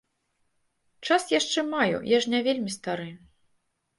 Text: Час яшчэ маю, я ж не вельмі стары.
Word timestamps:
Час 1.07 1.23
яшчэ 1.39 1.59
маю, 1.75 1.97
я 2.17 2.21
ж 2.25 2.31
не 2.35 2.41
вельмі 2.47 2.71
стары. 2.79 3.09